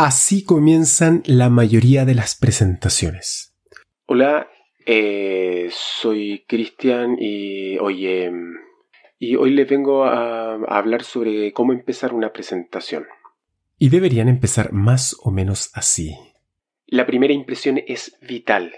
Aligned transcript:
Así 0.00 0.44
comienzan 0.44 1.24
la 1.26 1.50
mayoría 1.50 2.04
de 2.04 2.14
las 2.14 2.36
presentaciones. 2.36 3.52
Hola, 4.06 4.48
eh, 4.86 5.70
soy 5.72 6.44
Cristian 6.46 7.16
y 7.18 7.78
oye, 7.78 8.30
y 9.18 9.34
hoy 9.34 9.50
les 9.50 9.68
vengo 9.68 10.04
a, 10.04 10.54
a 10.54 10.78
hablar 10.78 11.02
sobre 11.02 11.52
cómo 11.52 11.72
empezar 11.72 12.14
una 12.14 12.32
presentación. 12.32 13.06
Y 13.76 13.88
deberían 13.88 14.28
empezar 14.28 14.72
más 14.72 15.16
o 15.20 15.32
menos 15.32 15.72
así. 15.74 16.14
La 16.86 17.04
primera 17.04 17.34
impresión 17.34 17.82
es 17.84 18.16
vital. 18.20 18.72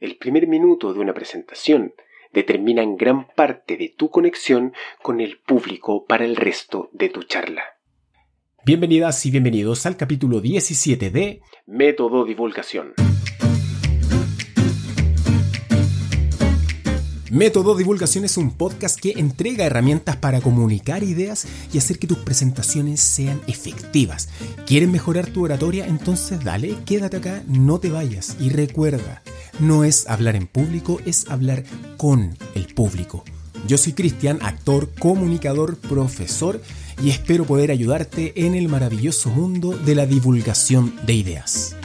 El 0.00 0.18
primer 0.18 0.48
minuto 0.48 0.92
de 0.92 1.00
una 1.00 1.14
presentación 1.14 1.94
determina 2.34 2.82
en 2.82 2.98
gran 2.98 3.26
parte 3.28 3.78
de 3.78 3.88
tu 3.88 4.10
conexión 4.10 4.74
con 5.00 5.22
el 5.22 5.38
público 5.38 6.04
para 6.04 6.26
el 6.26 6.36
resto 6.36 6.90
de 6.92 7.08
tu 7.08 7.22
charla. 7.22 7.77
Bienvenidas 8.68 9.24
y 9.24 9.30
bienvenidos 9.30 9.86
al 9.86 9.96
capítulo 9.96 10.42
17 10.42 11.08
de 11.08 11.40
Método 11.64 12.26
Divulgación. 12.26 12.92
Método 17.30 17.74
Divulgación 17.74 18.26
es 18.26 18.36
un 18.36 18.50
podcast 18.58 19.00
que 19.00 19.12
entrega 19.12 19.64
herramientas 19.64 20.16
para 20.16 20.42
comunicar 20.42 21.02
ideas 21.02 21.48
y 21.72 21.78
hacer 21.78 21.98
que 21.98 22.06
tus 22.06 22.18
presentaciones 22.18 23.00
sean 23.00 23.40
efectivas. 23.46 24.28
¿Quieres 24.66 24.90
mejorar 24.90 25.28
tu 25.28 25.46
oratoria? 25.46 25.86
Entonces 25.86 26.44
dale, 26.44 26.76
quédate 26.84 27.16
acá, 27.16 27.42
no 27.46 27.80
te 27.80 27.88
vayas. 27.88 28.36
Y 28.38 28.50
recuerda, 28.50 29.22
no 29.60 29.82
es 29.82 30.06
hablar 30.10 30.36
en 30.36 30.46
público, 30.46 31.00
es 31.06 31.30
hablar 31.30 31.64
con 31.96 32.36
el 32.54 32.66
público. 32.74 33.24
Yo 33.66 33.78
soy 33.78 33.94
Cristian, 33.94 34.38
actor, 34.42 34.90
comunicador, 34.98 35.78
profesor 35.78 36.60
y 37.00 37.10
espero 37.10 37.44
poder 37.44 37.70
ayudarte 37.70 38.32
en 38.44 38.54
el 38.54 38.68
maravilloso 38.68 39.30
mundo 39.30 39.76
de 39.76 39.94
la 39.94 40.06
divulgación 40.06 40.94
de 41.06 41.12
ideas. 41.12 41.76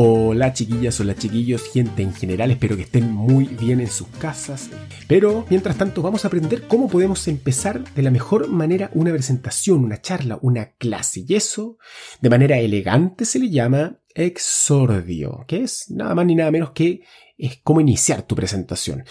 Hola 0.00 0.52
chiquillas, 0.52 1.00
hola 1.00 1.16
chiquillos, 1.16 1.62
gente 1.72 2.04
en 2.04 2.14
general, 2.14 2.52
espero 2.52 2.76
que 2.76 2.82
estén 2.82 3.10
muy 3.10 3.46
bien 3.46 3.80
en 3.80 3.90
sus 3.90 4.06
casas. 4.06 4.70
Pero 5.08 5.44
mientras 5.50 5.76
tanto 5.76 6.02
vamos 6.02 6.24
a 6.24 6.28
aprender 6.28 6.68
cómo 6.68 6.88
podemos 6.88 7.26
empezar 7.26 7.82
de 7.94 8.02
la 8.02 8.12
mejor 8.12 8.46
manera 8.46 8.90
una 8.94 9.10
presentación, 9.10 9.84
una 9.84 10.00
charla, 10.00 10.38
una 10.40 10.76
clase. 10.76 11.24
Y 11.26 11.34
eso, 11.34 11.78
de 12.20 12.30
manera 12.30 12.58
elegante, 12.58 13.24
se 13.24 13.40
le 13.40 13.50
llama 13.50 13.98
exordio, 14.14 15.44
que 15.48 15.64
es 15.64 15.90
nada 15.90 16.14
más 16.14 16.26
ni 16.26 16.36
nada 16.36 16.52
menos 16.52 16.70
que 16.70 17.02
es 17.36 17.58
cómo 17.64 17.80
iniciar 17.80 18.22
tu 18.22 18.36
presentación. 18.36 19.02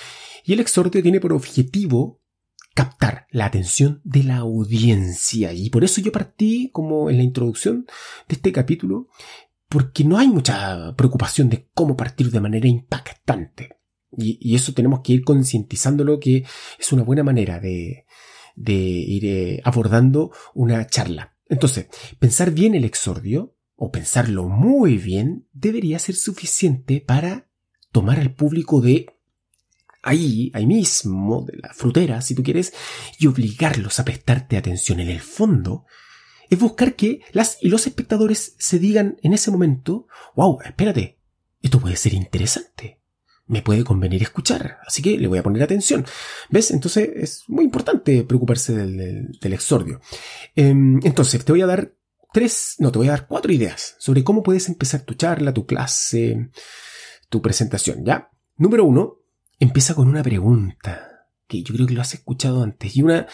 Y 0.46 0.54
el 0.54 0.62
exordio 0.62 1.04
tiene 1.04 1.20
por 1.20 1.34
objetivo 1.34 2.22
captar 2.78 3.26
la 3.32 3.46
atención 3.46 4.02
de 4.04 4.24
la 4.24 4.38
audiencia. 4.38 5.52
Y 5.52 5.72
por 5.72 5.84
eso 5.84 6.00
yo 6.00 6.12
partí, 6.12 6.70
como 6.72 7.10
en 7.10 7.18
la 7.18 7.24
introducción 7.24 7.88
de 8.28 8.36
este 8.36 8.52
capítulo, 8.52 9.08
porque 9.68 10.04
no 10.04 10.20
hay 10.20 10.28
mucha 10.28 10.94
preocupación 10.96 11.50
de 11.50 11.68
cómo 11.74 11.98
partir 11.98 12.30
de 12.30 12.40
manera 12.40 12.68
impactante. 12.68 13.80
Y, 14.16 14.54
eso 14.54 14.74
tenemos 14.76 15.00
que 15.00 15.14
ir 15.14 15.24
concientizándolo 15.24 16.20
que 16.20 16.46
es 16.78 16.94
una 16.94 17.02
buena 17.02 17.24
manera 17.24 17.60
de, 17.60 18.06
de 18.56 18.74
ir 18.76 19.26
eh, 19.26 19.62
abordando 19.64 20.32
una 20.54 20.86
charla. 20.86 21.36
Entonces, 21.50 21.88
pensar 22.20 22.52
bien 22.52 22.76
el 22.76 22.86
exordio, 22.86 23.56
o 23.76 23.90
pensarlo 23.90 24.50
muy 24.50 25.00
bien, 25.00 25.48
debería 25.52 25.98
ser 25.98 26.16
suficiente 26.16 27.02
para 27.02 27.50
tomar 27.92 28.20
al 28.20 28.36
público 28.36 28.82
de 28.82 29.08
ahí, 30.02 30.52
ahí 30.54 30.66
mismo, 30.66 31.46
de 31.46 31.58
la 31.58 31.74
frutera, 31.74 32.22
si 32.22 32.36
tú 32.36 32.44
quieres, 32.44 32.74
y 33.20 33.28
obligarlos 33.28 34.00
a 34.00 34.06
prestarte 34.06 34.58
atención 34.58 35.00
en 35.00 35.10
el 35.10 35.22
fondo, 35.22 35.86
es 36.50 36.60
buscar 36.60 36.96
que 36.96 37.22
las 37.32 37.58
y 37.62 37.70
los 37.70 37.88
espectadores 37.88 38.56
se 38.58 38.80
digan 38.80 39.18
en 39.22 39.34
ese 39.34 39.52
momento, 39.52 40.08
wow, 40.36 40.60
espérate, 40.64 41.20
esto 41.62 41.80
puede 41.80 41.98
ser 41.98 42.14
interesante, 42.14 43.02
me 43.48 43.62
puede 43.62 43.84
convenir 43.84 44.22
escuchar, 44.22 44.78
así 44.86 45.02
que 45.02 45.18
le 45.18 45.28
voy 45.28 45.40
a 45.40 45.44
poner 45.44 45.64
atención. 45.64 46.06
¿Ves? 46.50 46.72
Entonces 46.72 47.10
es 47.16 47.44
muy 47.48 47.66
importante 47.66 48.24
preocuparse 48.24 48.74
del, 48.74 49.54
exordio. 49.54 50.02
Em, 50.56 51.00
entonces, 51.04 51.44
te 51.44 51.52
voy 51.52 51.62
a 51.62 51.66
dar 51.66 51.94
tres, 52.34 52.76
no, 52.80 52.92
te 52.92 53.00
voy 53.00 53.08
a 53.08 53.12
dar 53.12 53.28
cuatro 53.28 53.52
ideas 53.52 53.96
sobre 54.00 54.24
cómo 54.24 54.44
puedes 54.44 54.68
empezar 54.68 55.02
tu 55.02 55.14
charla, 55.14 55.54
tu 55.54 55.66
clase, 55.66 56.50
tu 57.30 57.42
presentación, 57.42 58.06
¿ya? 58.06 58.30
Número 58.58 58.84
uno, 58.84 59.20
empieza 59.60 59.96
con 59.96 60.08
una 60.08 60.24
pregunta, 60.24 61.28
que 61.48 61.64
yo 61.64 61.74
creo 61.74 61.88
que 61.88 61.94
lo 61.94 62.02
has 62.02 62.14
escuchado 62.14 62.64
antes. 62.64 62.96
Y 62.96 63.04
una, 63.04 63.28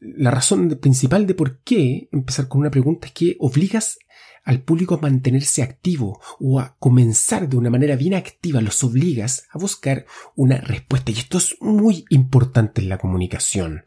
la 0.00 0.30
razón 0.30 0.78
principal 0.80 1.26
de 1.26 1.34
por 1.34 1.60
qué 1.60 2.08
empezar 2.12 2.48
con 2.48 2.60
una 2.60 2.70
pregunta 2.70 3.06
es 3.08 3.12
que 3.12 3.36
obligas 3.38 3.98
al 4.44 4.62
público 4.62 4.94
a 4.94 5.00
mantenerse 5.00 5.62
activo 5.62 6.20
o 6.40 6.58
a 6.58 6.76
comenzar 6.78 7.48
de 7.48 7.56
una 7.56 7.70
manera 7.70 7.96
bien 7.96 8.14
activa, 8.14 8.60
los 8.60 8.82
obligas 8.82 9.46
a 9.50 9.58
buscar 9.58 10.06
una 10.36 10.56
respuesta. 10.56 11.10
Y 11.10 11.18
esto 11.18 11.38
es 11.38 11.56
muy 11.60 12.06
importante 12.08 12.80
en 12.80 12.88
la 12.88 12.98
comunicación. 12.98 13.84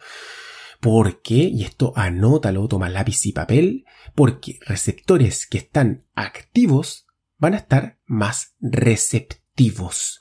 ¿Por 0.80 1.22
qué? 1.22 1.36
Y 1.36 1.64
esto 1.64 1.94
anótalo, 1.96 2.68
toma 2.68 2.90
lápiz 2.90 3.26
y 3.26 3.32
papel, 3.32 3.86
porque 4.14 4.60
receptores 4.62 5.48
que 5.48 5.60
están 5.60 6.06
activos 6.16 7.08
van 7.38 7.54
a 7.54 7.58
estar 7.58 8.00
más 8.06 8.56
receptivos. 8.60 10.20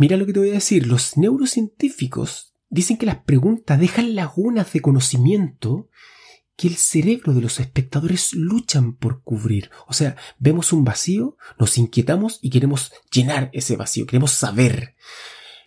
Mira 0.00 0.16
lo 0.16 0.24
que 0.24 0.32
te 0.32 0.40
voy 0.40 0.48
a 0.48 0.54
decir, 0.54 0.86
los 0.86 1.18
neurocientíficos 1.18 2.54
dicen 2.70 2.96
que 2.96 3.04
las 3.04 3.18
preguntas 3.18 3.78
dejan 3.78 4.14
lagunas 4.14 4.72
de 4.72 4.80
conocimiento 4.80 5.90
que 6.56 6.68
el 6.68 6.76
cerebro 6.76 7.34
de 7.34 7.42
los 7.42 7.60
espectadores 7.60 8.32
luchan 8.32 8.96
por 8.96 9.22
cubrir. 9.22 9.70
O 9.88 9.92
sea, 9.92 10.16
vemos 10.38 10.72
un 10.72 10.84
vacío, 10.84 11.36
nos 11.58 11.76
inquietamos 11.76 12.38
y 12.40 12.48
queremos 12.48 12.92
llenar 13.12 13.50
ese 13.52 13.76
vacío, 13.76 14.06
queremos 14.06 14.30
saber. 14.30 14.96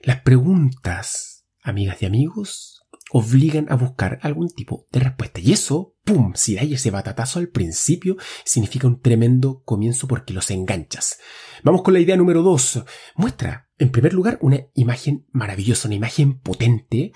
Las 0.01 0.21
preguntas, 0.21 1.45
amigas 1.61 2.01
y 2.01 2.07
amigos, 2.07 2.81
obligan 3.11 3.67
a 3.71 3.75
buscar 3.75 4.17
algún 4.23 4.49
tipo 4.49 4.87
de 4.91 5.01
respuesta. 5.01 5.41
Y 5.41 5.53
eso, 5.53 5.95
¡pum! 6.03 6.33
Si 6.33 6.57
hay 6.57 6.73
ese 6.73 6.89
batatazo 6.89 7.37
al 7.37 7.49
principio, 7.49 8.17
significa 8.45 8.87
un 8.87 8.99
tremendo 8.99 9.61
comienzo 9.63 10.07
porque 10.07 10.33
los 10.33 10.49
enganchas. 10.49 11.19
Vamos 11.63 11.83
con 11.83 11.93
la 11.93 11.99
idea 11.99 12.17
número 12.17 12.41
dos. 12.41 12.83
Muestra, 13.15 13.62
en 13.79 13.91
primer 13.91 14.13
lugar, 14.13 14.37
una 14.41 14.61
imagen 14.73 15.25
maravillosa, 15.31 15.87
una 15.87 15.95
imagen 15.95 16.39
potente 16.39 17.11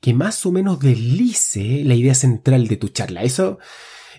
que 0.00 0.14
más 0.14 0.44
o 0.46 0.52
menos 0.52 0.80
deslice 0.80 1.82
la 1.84 1.94
idea 1.94 2.14
central 2.14 2.68
de 2.68 2.76
tu 2.76 2.88
charla. 2.88 3.22
Eso, 3.22 3.58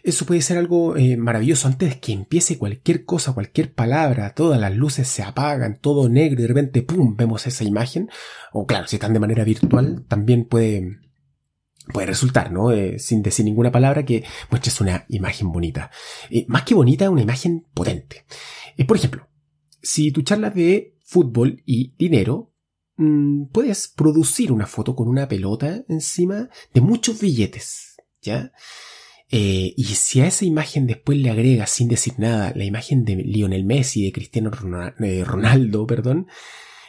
eso 0.03 0.25
puede 0.25 0.41
ser 0.41 0.57
algo 0.57 0.97
eh, 0.97 1.17
maravilloso 1.17 1.67
antes 1.67 1.97
que 1.97 2.13
empiece 2.13 2.57
cualquier 2.57 3.05
cosa, 3.05 3.33
cualquier 3.33 3.73
palabra, 3.73 4.33
todas 4.35 4.59
las 4.59 4.75
luces 4.75 5.07
se 5.07 5.23
apagan, 5.23 5.79
todo 5.79 6.09
negro 6.09 6.39
y 6.39 6.43
de 6.43 6.47
repente, 6.47 6.81
¡pum!, 6.83 7.15
vemos 7.15 7.47
esa 7.47 7.63
imagen. 7.63 8.09
O 8.53 8.65
claro, 8.65 8.87
si 8.87 8.97
están 8.97 9.13
de 9.13 9.19
manera 9.19 9.43
virtual, 9.43 10.05
también 10.07 10.45
puede 10.45 10.99
puede 11.91 12.05
resultar, 12.05 12.51
¿no? 12.51 12.71
Eh, 12.71 12.99
sin 12.99 13.23
decir 13.23 13.45
ninguna 13.45 13.71
palabra 13.71 14.05
que 14.05 14.23
muestres 14.51 14.79
una 14.79 15.05
imagen 15.09 15.51
bonita. 15.51 15.89
Eh, 16.29 16.45
más 16.47 16.61
que 16.61 16.75
bonita, 16.75 17.09
una 17.09 17.23
imagen 17.23 17.65
potente. 17.73 18.25
Por 18.87 18.95
ejemplo, 18.95 19.27
si 19.81 20.11
tu 20.11 20.21
charla 20.21 20.51
de 20.51 20.98
fútbol 21.09 21.63
y 21.65 21.95
dinero, 21.97 22.53
mm, 22.97 23.45
puedes 23.45 23.87
producir 23.87 24.51
una 24.51 24.67
foto 24.67 24.95
con 24.95 25.07
una 25.07 25.27
pelota 25.27 25.83
encima 25.89 26.49
de 26.71 26.81
muchos 26.81 27.19
billetes, 27.19 27.97
¿ya? 28.21 28.51
y 29.31 29.83
si 29.83 30.21
a 30.21 30.25
esa 30.25 30.43
imagen 30.43 30.87
después 30.87 31.15
le 31.19 31.29
agregas 31.29 31.69
sin 31.69 31.87
decir 31.87 32.13
nada 32.17 32.51
la 32.55 32.63
imagen 32.63 33.05
de 33.05 33.15
Lionel 33.15 33.63
Messi, 33.63 34.03
de 34.03 34.11
Cristiano 34.11 34.49
Ronaldo, 34.49 35.85
perdón, 35.85 36.25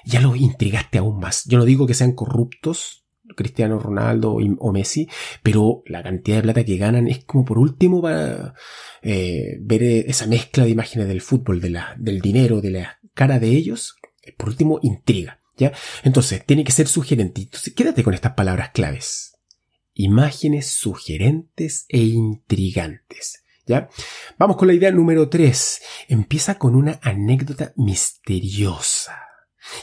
ya 0.06 0.22
lo 0.22 0.34
intrigaste 0.34 0.97
aún 0.97 1.20
más. 1.20 1.44
Yo 1.44 1.59
no 1.59 1.66
digo 1.66 1.86
que 1.86 1.92
sean 1.92 2.12
corruptos, 2.12 3.04
Cristiano 3.36 3.78
Ronaldo 3.78 4.38
o 4.59 4.72
Messi, 4.72 5.09
pero 5.42 5.82
la 5.86 6.03
cantidad 6.03 6.36
de 6.36 6.42
plata 6.42 6.64
que 6.64 6.76
ganan 6.76 7.09
es 7.09 7.25
como 7.25 7.44
por 7.44 7.59
último 7.59 8.03
para 8.03 8.54
eh, 9.03 9.59
ver 9.60 9.83
esa 9.83 10.27
mezcla 10.27 10.65
de 10.65 10.71
imágenes 10.71 11.09
del 11.09 11.21
fútbol, 11.21 11.60
de 11.60 11.71
la, 11.71 11.94
del 11.98 12.21
dinero, 12.21 12.60
de 12.60 12.71
la 12.71 12.98
cara 13.15 13.39
de 13.39 13.48
ellos, 13.48 13.97
por 14.36 14.48
último 14.48 14.78
intriga, 14.82 15.40
¿ya? 15.56 15.72
Entonces, 16.02 16.44
tiene 16.44 16.64
que 16.64 16.72
ser 16.72 16.88
sugerente. 16.88 17.42
Entonces, 17.42 17.74
quédate 17.74 18.02
con 18.02 18.14
estas 18.14 18.32
palabras 18.32 18.70
claves. 18.70 19.38
Imágenes 19.94 20.70
sugerentes 20.70 21.86
e 21.88 21.98
intrigantes. 21.98 23.44
¿Ya? 23.66 23.88
Vamos 24.38 24.56
con 24.56 24.66
la 24.66 24.74
idea 24.74 24.90
número 24.90 25.28
3. 25.28 25.82
Empieza 26.08 26.58
con 26.58 26.74
una 26.74 26.98
anécdota 27.02 27.72
misteriosa 27.76 29.16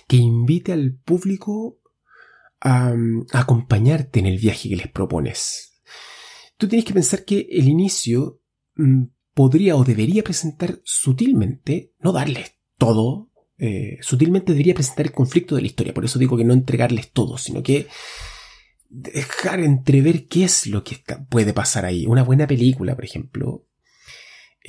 que 0.07 0.17
invite 0.17 0.73
al 0.73 0.93
público 0.93 1.79
a, 2.59 2.93
acompañarte 3.31 4.19
en 4.19 4.25
el 4.25 4.37
viaje 4.37 4.69
que 4.69 4.75
les 4.75 4.91
propones. 4.91 5.81
Tú 6.57 6.67
tienes 6.67 6.85
que 6.85 6.93
pensar 6.93 7.23
que 7.23 7.47
el 7.51 7.67
inicio 7.67 8.41
mm, 8.75 9.03
podría 9.33 9.75
o 9.75 9.83
debería 9.83 10.23
presentar 10.23 10.81
sutilmente, 10.83 11.93
no 11.99 12.11
darles 12.11 12.55
todo, 12.77 13.29
eh, 13.57 13.97
sutilmente 14.01 14.51
debería 14.51 14.73
presentar 14.73 15.07
el 15.07 15.11
conflicto 15.11 15.55
de 15.55 15.61
la 15.61 15.67
historia. 15.67 15.93
Por 15.93 16.05
eso 16.05 16.19
digo 16.19 16.37
que 16.37 16.43
no 16.43 16.53
entregarles 16.53 17.11
todo, 17.11 17.37
sino 17.37 17.63
que 17.63 17.87
dejar 18.89 19.59
entrever 19.59 20.27
qué 20.27 20.45
es 20.45 20.67
lo 20.67 20.83
que 20.83 20.97
puede 21.29 21.53
pasar 21.53 21.85
ahí. 21.85 22.05
Una 22.05 22.23
buena 22.23 22.47
película, 22.47 22.95
por 22.95 23.05
ejemplo, 23.05 23.65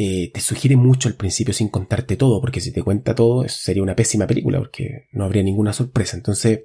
eh, 0.01 0.31
te 0.33 0.41
sugiere 0.41 0.77
mucho 0.77 1.09
al 1.09 1.17
principio 1.17 1.53
sin 1.53 1.69
contarte 1.69 2.17
todo, 2.17 2.41
porque 2.41 2.61
si 2.61 2.73
te 2.73 2.83
cuenta 2.83 3.17
todo 3.17 3.49
sería 3.49 3.83
una 3.83 3.97
pésima 3.97 4.27
película, 4.29 4.59
porque 4.59 5.09
no 5.13 5.25
habría 5.25 5.43
ninguna 5.43 5.73
sorpresa. 5.73 6.17
Entonces, 6.17 6.61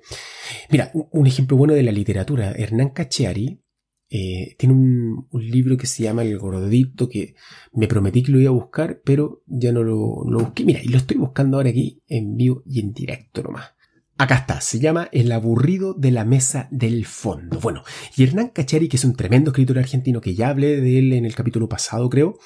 mira, 0.70 0.92
un, 0.94 1.26
ejemplo 1.26 1.58
bueno 1.58 1.74
de 1.74 1.84
la 1.84 1.92
literatura, 1.92 2.52
Hernán 2.52 2.92
Cacheari 2.92 3.63
eh, 4.10 4.56
tiene 4.58 4.76
un, 4.76 5.28
libro 5.32 5.78
que 5.78 5.88
se 5.88 6.04
llama 6.04 6.24
El 6.24 6.38
Gordito, 6.38 7.10
que 7.10 7.36
me 7.74 7.88
prometí 7.88 8.24
que 8.24 8.32
lo 8.32 8.40
iba 8.40 8.50
a 8.50 8.54
buscar, 8.54 9.02
pero 9.04 9.44
ya 9.48 9.72
no 9.72 9.84
lo, 9.84 10.24
lo 10.30 10.40
busqué. 10.40 10.66
Mira, 10.66 10.82
y 10.84 10.90
lo 10.90 10.98
estoy 10.98 11.18
buscando 11.18 11.58
ahora 11.58 11.70
aquí 11.70 12.02
en 12.08 12.36
vivo 12.36 12.64
y 12.66 12.80
en 12.80 12.94
directo 12.94 13.44
nomás. 13.44 13.74
Acá 14.16 14.36
está, 14.36 14.62
se 14.62 14.80
llama 14.80 15.10
El 15.12 15.32
aburrido 15.32 15.96
de 15.96 16.12
la 16.12 16.24
mesa 16.24 16.68
del 16.70 17.06
fondo. 17.06 17.60
Bueno, 17.60 17.84
y 18.16 18.24
Hernán 18.24 18.50
Cachari, 18.50 18.88
que 18.88 18.98
es 18.98 19.06
un 19.06 19.16
tremendo 19.16 19.50
escritor 19.50 19.80
argentino 19.80 20.22
que 20.22 20.36
ya 20.36 20.50
hablé 20.50 20.80
de 20.80 21.00
él 21.00 21.14
en 21.14 21.26
el 21.26 21.34
capítulo 21.34 21.68
pasado, 21.68 22.10
creo, 22.12 22.38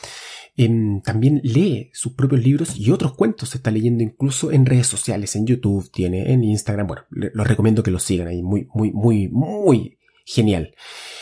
em, 0.55 1.01
también 1.01 1.41
lee 1.43 1.89
sus 1.93 2.13
propios 2.13 2.41
libros 2.41 2.77
y 2.77 2.89
otros 2.91 3.15
cuentos 3.15 3.49
se 3.49 3.57
está 3.57 3.69
leyendo 3.69 4.01
incluso 4.01 4.53
en 4.53 4.65
redes 4.65 4.87
sociales, 4.87 5.35
en 5.35 5.45
YouTube, 5.45 5.91
tiene 5.91 6.31
en 6.31 6.45
Instagram. 6.45 6.87
Bueno, 6.87 7.03
los 7.09 7.45
recomiendo 7.45 7.83
que 7.83 7.91
lo 7.91 7.99
sigan 7.99 8.29
ahí, 8.29 8.41
muy, 8.41 8.69
muy, 8.73 8.93
muy, 8.93 9.27
muy 9.27 9.96
genial. 10.27 10.75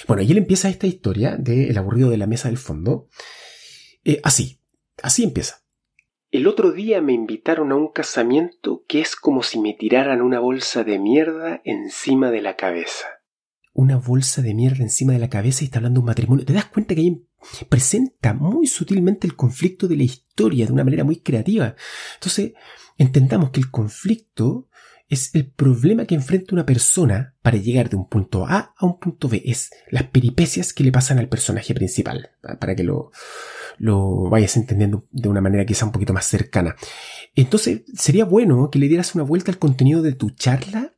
Bueno, 0.07 0.23
y 0.23 0.31
él 0.31 0.39
empieza 0.39 0.67
esta 0.67 0.87
historia 0.87 1.37
de 1.37 1.69
El 1.69 1.77
aburrido 1.77 2.09
de 2.09 2.17
la 2.17 2.27
mesa 2.27 2.47
del 2.49 2.57
fondo. 2.57 3.07
Eh, 4.03 4.19
así, 4.23 4.59
así 5.01 5.23
empieza. 5.23 5.63
El 6.31 6.47
otro 6.47 6.71
día 6.71 7.01
me 7.01 7.13
invitaron 7.13 7.71
a 7.71 7.75
un 7.75 7.89
casamiento 7.89 8.83
que 8.87 9.01
es 9.01 9.15
como 9.15 9.43
si 9.43 9.59
me 9.59 9.73
tiraran 9.73 10.21
una 10.21 10.39
bolsa 10.39 10.83
de 10.83 10.97
mierda 10.97 11.61
encima 11.63 12.31
de 12.31 12.41
la 12.41 12.55
cabeza. 12.55 13.05
Una 13.73 13.97
bolsa 13.97 14.41
de 14.41 14.55
mierda 14.55 14.83
encima 14.83 15.13
de 15.13 15.19
la 15.19 15.29
cabeza 15.29 15.63
y 15.63 15.65
está 15.65 15.77
hablando 15.77 15.99
de 15.99 16.01
un 16.01 16.07
matrimonio. 16.07 16.45
¿Te 16.45 16.53
das 16.53 16.65
cuenta 16.65 16.95
que 16.95 17.01
ahí 17.01 17.27
presenta 17.69 18.33
muy 18.33 18.65
sutilmente 18.65 19.27
el 19.27 19.35
conflicto 19.35 19.87
de 19.87 19.97
la 19.97 20.03
historia 20.03 20.65
de 20.65 20.73
una 20.73 20.83
manera 20.83 21.03
muy 21.03 21.17
creativa? 21.17 21.75
Entonces, 22.15 22.53
entendamos 22.97 23.51
que 23.51 23.59
el 23.59 23.69
conflicto 23.69 24.67
es 25.07 25.35
el 25.35 25.51
problema 25.51 26.05
que 26.05 26.15
enfrenta 26.15 26.55
una 26.55 26.65
persona 26.65 27.35
para 27.41 27.57
llegar 27.57 27.89
de 27.89 27.95
un 27.95 28.09
punto 28.09 28.45
A 28.47 28.73
a 28.75 28.85
un 28.85 28.99
punto 28.99 29.29
B. 29.29 29.41
Es 29.45 29.69
las 29.89 30.03
peripecias 30.03 30.73
que 30.73 30.83
le 30.83 30.91
pasan 30.91 31.19
al 31.19 31.29
personaje 31.29 31.73
principal. 31.75 32.31
Para 32.59 32.75
que 32.75 32.83
lo, 32.83 33.11
lo 33.77 34.29
vayas 34.29 34.57
entendiendo 34.57 35.07
de 35.11 35.29
una 35.29 35.41
manera 35.41 35.65
quizá 35.65 35.85
un 35.85 35.91
poquito 35.91 36.13
más 36.13 36.25
cercana. 36.25 36.75
Entonces, 37.35 37.83
sería 37.93 38.25
bueno 38.25 38.69
que 38.71 38.79
le 38.79 38.87
dieras 38.87 39.13
una 39.15 39.23
vuelta 39.23 39.51
al 39.51 39.59
contenido 39.59 40.01
de 40.01 40.13
tu 40.13 40.31
charla 40.31 40.95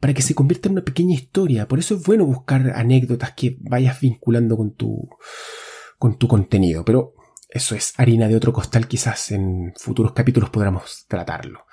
para 0.00 0.12
que 0.12 0.22
se 0.22 0.34
convierta 0.34 0.68
en 0.68 0.72
una 0.72 0.84
pequeña 0.84 1.14
historia. 1.14 1.66
Por 1.66 1.78
eso 1.78 1.94
es 1.94 2.02
bueno 2.02 2.26
buscar 2.26 2.72
anécdotas 2.74 3.32
que 3.32 3.56
vayas 3.60 4.00
vinculando 4.00 4.56
con 4.56 4.74
tu, 4.74 5.08
con 5.98 6.18
tu 6.18 6.28
contenido. 6.28 6.84
Pero 6.84 7.14
eso 7.48 7.74
es 7.74 7.94
harina 7.96 8.28
de 8.28 8.36
otro 8.36 8.52
costal, 8.52 8.86
quizás 8.86 9.30
en 9.30 9.72
futuros 9.76 10.12
capítulos 10.12 10.50
podamos 10.50 11.06
tratarlo. 11.08 11.64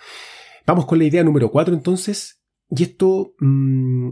Vamos 0.66 0.86
con 0.86 1.00
la 1.00 1.06
idea 1.06 1.24
número 1.24 1.52
4 1.52 1.74
entonces. 1.74 2.42
Y 2.70 2.84
esto 2.84 3.34
mmm, 3.40 4.10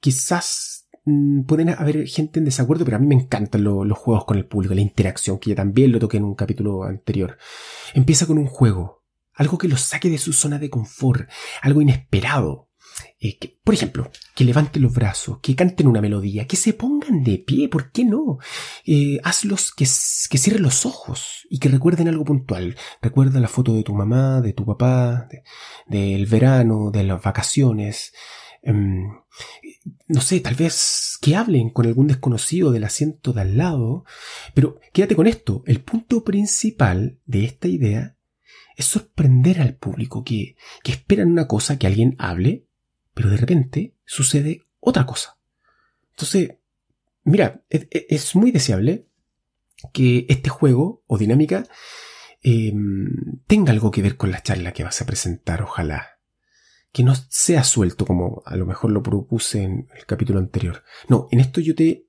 quizás 0.00 0.88
mmm, 1.04 1.42
pueden 1.42 1.70
haber 1.70 2.06
gente 2.06 2.38
en 2.38 2.44
desacuerdo, 2.44 2.84
pero 2.84 2.96
a 2.96 3.00
mí 3.00 3.06
me 3.06 3.14
encantan 3.14 3.64
lo, 3.64 3.84
los 3.84 3.98
juegos 3.98 4.24
con 4.24 4.36
el 4.36 4.46
público, 4.46 4.74
la 4.74 4.80
interacción, 4.80 5.38
que 5.38 5.50
ya 5.50 5.56
también 5.56 5.92
lo 5.92 5.98
toqué 5.98 6.16
en 6.16 6.24
un 6.24 6.34
capítulo 6.34 6.84
anterior. 6.84 7.38
Empieza 7.94 8.26
con 8.26 8.38
un 8.38 8.46
juego, 8.46 9.02
algo 9.34 9.58
que 9.58 9.68
los 9.68 9.80
saque 9.80 10.10
de 10.10 10.18
su 10.18 10.32
zona 10.32 10.58
de 10.58 10.70
confort, 10.70 11.28
algo 11.62 11.80
inesperado, 11.80 12.68
por 13.62 13.74
ejemplo, 13.74 14.10
que 14.34 14.44
levanten 14.44 14.82
los 14.82 14.92
brazos, 14.92 15.38
que 15.40 15.54
canten 15.54 15.86
una 15.86 16.00
melodía, 16.00 16.46
que 16.46 16.56
se 16.56 16.74
pongan 16.74 17.24
de 17.24 17.38
pie, 17.38 17.68
¿por 17.68 17.90
qué 17.90 18.04
no? 18.04 18.38
Eh, 18.84 19.18
hazlos 19.24 19.72
que, 19.72 19.84
que 19.84 20.38
cierren 20.38 20.62
los 20.62 20.84
ojos 20.84 21.46
y 21.48 21.58
que 21.58 21.68
recuerden 21.68 22.08
algo 22.08 22.24
puntual. 22.24 22.76
Recuerda 23.00 23.40
la 23.40 23.48
foto 23.48 23.74
de 23.74 23.82
tu 23.82 23.94
mamá, 23.94 24.40
de 24.40 24.52
tu 24.52 24.66
papá, 24.66 25.28
del 25.86 26.26
verano, 26.26 26.90
de 26.90 27.04
las 27.04 27.22
vacaciones. 27.22 28.12
Em, 28.62 29.08
no 30.06 30.20
sé, 30.20 30.40
tal 30.40 30.54
vez 30.54 31.18
que 31.20 31.36
hablen 31.36 31.70
con 31.70 31.86
algún 31.86 32.06
desconocido 32.06 32.70
del 32.70 32.84
asiento 32.84 33.32
de 33.32 33.42
al 33.42 33.56
lado, 33.56 34.04
pero 34.54 34.78
quédate 34.92 35.16
con 35.16 35.26
esto. 35.26 35.62
El 35.66 35.80
punto 35.80 36.24
principal 36.24 37.18
de 37.26 37.44
esta 37.44 37.68
idea 37.68 38.16
es 38.76 38.86
sorprender 38.86 39.60
al 39.60 39.76
público 39.76 40.24
que, 40.24 40.56
que 40.82 40.92
esperan 40.92 41.30
una 41.30 41.46
cosa 41.46 41.78
que 41.78 41.86
alguien 41.86 42.16
hable 42.18 42.66
pero 43.14 43.30
de 43.30 43.36
repente 43.36 43.94
sucede 44.04 44.62
otra 44.80 45.06
cosa. 45.06 45.38
Entonces, 46.10 46.56
mira, 47.24 47.62
es, 47.70 48.36
muy 48.36 48.50
deseable 48.50 49.06
que 49.92 50.26
este 50.28 50.50
juego 50.50 51.02
o 51.06 51.18
dinámica 51.18 51.66
em, 52.42 53.40
tenga 53.46 53.72
algo 53.72 53.90
que 53.90 54.02
ver 54.02 54.16
con 54.16 54.30
la 54.30 54.42
charla 54.42 54.72
que 54.72 54.84
vas 54.84 55.00
a 55.00 55.06
presentar, 55.06 55.62
ojalá. 55.62 56.18
Que 56.92 57.02
no 57.02 57.14
sea 57.28 57.64
suelto 57.64 58.06
como 58.06 58.42
a 58.46 58.56
lo 58.56 58.66
mejor 58.66 58.92
lo 58.92 59.02
propuse 59.02 59.62
en 59.62 59.88
el 59.96 60.06
capítulo 60.06 60.38
anterior. 60.38 60.84
No, 61.08 61.28
en 61.32 61.40
esto 61.40 61.60
yo 61.60 61.74
te, 61.74 62.06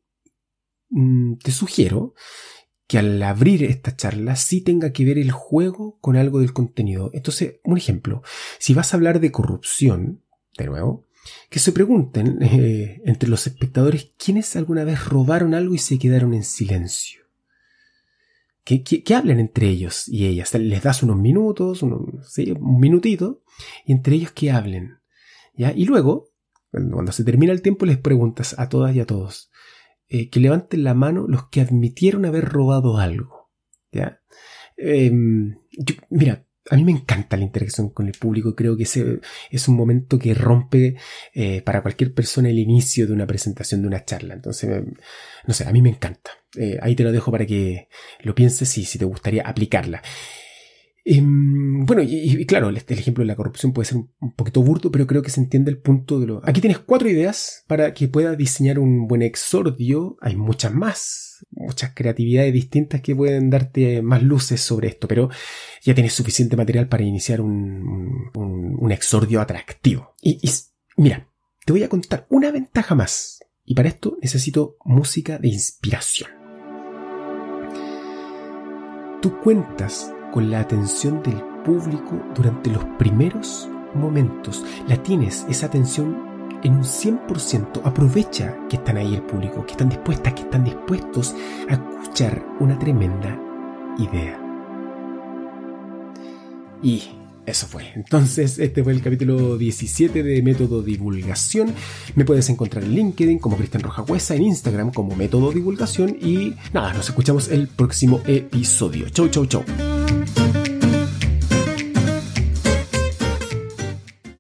mm, 0.90 1.38
te 1.38 1.52
sugiero 1.52 2.14
que 2.88 3.00
al 3.00 3.22
abrir 3.24 3.64
esta 3.64 3.96
charla 3.96 4.36
sí 4.36 4.62
tenga 4.62 4.92
que 4.92 5.06
ver 5.06 5.18
el 5.18 5.32
juego 5.32 5.98
con 6.00 6.18
algo 6.18 6.40
del 6.40 6.54
contenido. 6.54 7.10
Entonces, 7.14 7.56
un 7.64 7.78
ejemplo, 7.78 8.22
si 8.60 8.74
vas 8.74 8.94
a 8.94 8.98
hablar 8.98 9.20
de 9.20 9.32
corrupción, 9.32 10.22
de 10.58 10.66
nuevo, 10.66 11.06
que 11.50 11.60
se 11.60 11.72
pregunten 11.72 12.42
eh, 12.42 13.02
entre 13.06 13.30
los 13.30 13.48
espectadores 13.48 14.12
quiénes 14.18 14.56
alguna 14.56 14.84
vez 14.84 15.06
robaron 15.06 15.54
algo 15.54 15.74
y 15.74 15.80
se 15.80 16.00
quedaron 16.00 16.34
en 16.34 16.44
silencio. 16.44 17.22
Que, 18.64 19.04
hablen 19.14 19.40
entre 19.40 19.68
ellos 19.68 20.08
y 20.08 20.26
ellas. 20.26 20.54
Les 20.56 20.82
das 20.82 21.04
unos 21.04 21.18
minutos, 21.18 21.84
un 21.84 22.24
minutito, 22.80 23.44
y 23.86 23.92
entre 23.92 24.16
ellos 24.16 24.32
que 24.32 24.50
hablen. 24.50 24.98
¿ya? 25.54 25.72
Y 25.72 25.86
luego, 25.86 26.32
cuando 26.72 27.12
se 27.12 27.24
termina 27.24 27.54
el 27.54 27.62
tiempo, 27.62 27.86
les 27.86 28.00
preguntas 28.00 28.56
a 28.58 28.68
todas 28.68 28.96
y 28.96 29.00
a 29.00 29.06
todos 29.06 29.52
eh, 30.08 30.30
que 30.30 30.40
levanten 30.40 30.84
la 30.84 30.96
mano 30.96 31.26
los 31.28 31.48
que 31.50 31.62
admitieron 31.62 32.26
haber 32.26 32.46
robado 32.46 32.98
algo. 32.98 33.52
¿ya? 33.92 34.22
Em, 34.78 35.58
mira, 36.10 36.46
a 36.70 36.76
mí 36.76 36.84
me 36.84 36.92
encanta 36.92 37.38
la 37.38 37.44
interacción 37.44 37.90
con 37.90 38.08
el 38.08 38.14
público, 38.14 38.56
creo 38.56 38.76
que 38.76 38.84
ese 38.84 39.20
es 39.52 39.68
un 39.68 39.76
momento 39.76 40.18
que 40.18 40.34
rompe 40.34 40.96
eh, 41.34 41.62
para 41.62 41.82
cualquier 41.82 42.14
persona 42.14 42.50
el 42.50 42.60
inicio 42.60 43.06
de 43.06 43.14
una 43.14 43.28
presentación, 43.28 43.82
de 43.82 43.88
una 43.88 44.04
charla. 44.04 44.34
Entonces, 44.34 44.84
no 45.46 45.54
sé, 45.54 45.66
a 45.66 45.72
mí 45.72 45.82
me 45.82 45.90
encanta. 45.90 46.32
Eh, 46.58 46.78
ahí 46.82 46.96
te 46.96 47.04
lo 47.04 47.12
dejo 47.12 47.32
para 47.32 47.46
que 47.46 47.88
lo 48.22 48.34
pienses 48.34 48.78
y 48.78 48.86
si 48.86 48.98
te 48.98 49.06
gustaría 49.06 49.44
aplicarla. 49.44 50.02
Em, 51.08 51.86
bueno, 51.86 52.02
y, 52.02 52.44
claro, 52.48 52.70
el, 52.70 52.78
ejemplo 52.78 53.22
de 53.22 53.28
la 53.28 53.36
corrupción 53.36 53.74
puede 53.74 53.86
ser 53.86 53.98
un, 53.98 54.34
poquito 54.36 54.64
burdo, 54.64 54.92
pero 54.92 55.06
creo 55.06 55.22
que 55.22 55.30
se 55.30 55.40
entiende 55.40 55.70
el 55.70 55.78
punto 55.78 56.20
de 56.20 56.26
lo... 56.26 56.42
Aquí 56.44 56.62
tienes 56.62 56.80
cuatro 56.80 57.08
ideas 57.08 57.64
para 57.68 57.94
que 57.94 58.08
puedas 58.08 58.36
diseñar 58.36 58.80
un 58.80 59.06
buen 59.06 59.22
exordio. 59.22 60.18
Hay 60.20 60.36
muchas 60.36 60.74
más, 60.74 61.46
muchas 61.66 61.92
creatividades 61.94 62.54
distintas 62.54 63.02
que 63.02 63.16
pueden 63.16 63.50
darte 63.50 64.02
más 64.02 64.24
luces 64.24 64.62
sobre 64.62 64.88
esto, 64.88 65.08
pero 65.08 65.30
ya 65.84 65.94
tienes 65.94 66.14
suficiente 66.14 66.56
material 66.56 66.88
para 66.88 67.04
iniciar 67.04 67.42
un, 67.42 68.32
un, 68.34 68.92
exordio 68.92 69.42
atractivo. 69.42 70.16
y 70.22 70.40
mira, 70.98 71.28
te 71.66 71.74
voy 71.74 71.84
a 71.84 71.90
contar 71.90 72.28
una 72.30 72.52
ventaja 72.52 72.94
más. 72.96 73.40
Y 73.64 73.74
para 73.74 73.90
esto 73.90 74.18
necesito 74.22 74.78
música 74.86 75.40
de 75.40 75.48
inspiración. 75.48 76.30
Tú 79.22 79.40
cuentas 79.42 80.14
con 80.32 80.52
la 80.52 80.60
atención 80.60 81.24
del 81.24 81.42
público 81.64 82.22
durante 82.36 82.70
los 82.70 82.86
primeros 83.00 83.68
momentos. 83.96 84.64
La 84.88 85.02
tienes, 85.02 85.48
esa 85.50 85.66
atención 85.66 86.35
en 86.66 86.74
un 86.74 86.84
100%. 86.84 87.82
Aprovecha 87.84 88.58
que 88.70 88.78
están 88.78 88.98
ahí 88.98 89.14
el 89.14 89.22
público, 89.22 89.66
que 89.66 89.74
están 89.74 89.90
dispuestas, 89.90 90.34
que 90.34 90.42
están 90.42 90.64
dispuestos 90.64 91.36
a 91.70 91.74
escuchar 91.74 92.44
una 92.60 92.78
tremenda 92.78 93.40
idea. 94.00 94.42
Y 96.82 97.04
eso 97.46 97.68
fue. 97.68 97.92
Entonces, 97.96 98.58
este 98.58 98.84
fue 98.84 98.94
el 98.94 99.02
capítulo 99.02 99.58
17 99.58 100.24
de 100.24 100.42
Método 100.42 100.82
Divulgación. 100.82 101.74
Me 102.16 102.26
puedes 102.26 102.50
encontrar 102.50 102.84
en 102.84 102.96
LinkedIn 102.96 103.38
como 103.38 103.58
Cristian 103.58 103.84
Rojahuesa, 103.84 104.36
en 104.36 104.44
Instagram 104.44 104.92
como 104.92 105.16
Método 105.16 105.52
Divulgación 105.52 106.18
y 106.20 106.56
nada, 106.74 106.94
nos 106.94 107.08
escuchamos 107.10 107.50
el 107.50 107.68
próximo 107.68 108.22
episodio. 108.26 109.10
Chau, 109.10 109.30
chau, 109.30 109.46
chau. 109.46 109.64